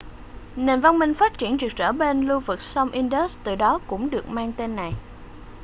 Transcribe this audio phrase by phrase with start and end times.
[0.55, 4.09] nền văn minh phát triển rực rỡ bên lưu vực sông indus từ đó cũng
[4.09, 4.93] được mang tên này